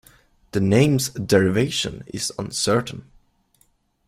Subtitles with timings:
[0.53, 3.11] The name's derivation is uncertain.